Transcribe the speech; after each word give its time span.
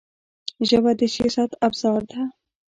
ژبه 0.69 0.91
د 0.99 1.01
سیاست 1.15 1.51
ابزار 1.65 2.01
ده 2.11 2.21